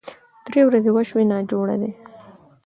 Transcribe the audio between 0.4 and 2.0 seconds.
درې ورځې وشوې ناجوړه دی